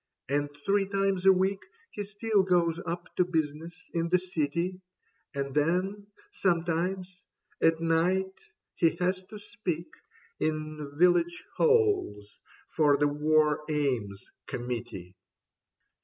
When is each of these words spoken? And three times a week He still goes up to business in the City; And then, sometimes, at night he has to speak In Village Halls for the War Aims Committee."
And 0.29 0.49
three 0.65 0.87
times 0.87 1.27
a 1.27 1.31
week 1.31 1.63
He 1.91 2.03
still 2.05 2.41
goes 2.41 2.79
up 2.87 3.15
to 3.17 3.23
business 3.23 3.87
in 3.93 4.09
the 4.09 4.17
City; 4.17 4.81
And 5.35 5.53
then, 5.53 6.07
sometimes, 6.31 7.21
at 7.61 7.79
night 7.79 8.33
he 8.73 8.95
has 8.95 9.21
to 9.27 9.37
speak 9.37 9.91
In 10.39 10.91
Village 10.97 11.45
Halls 11.55 12.39
for 12.67 12.97
the 12.97 13.07
War 13.09 13.63
Aims 13.69 14.25
Committee." 14.47 15.13